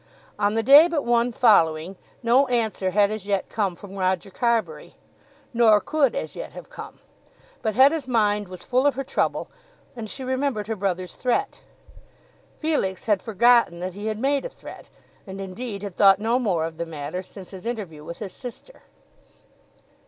[0.39, 4.95] On the day but one following, no answer had as yet come from Roger Carbury,
[5.53, 6.97] nor could as yet have come.
[7.61, 9.47] But Hetta's mind was full of her trouble,
[9.95, 11.61] and she remembered her brother's threat.
[12.59, 14.89] Felix had forgotten that he had made a threat,
[15.27, 18.81] and, indeed, had thought no more of the matter since his interview with his sister.